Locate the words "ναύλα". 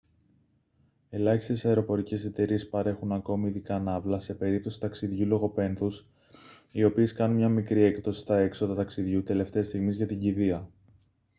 3.79-4.19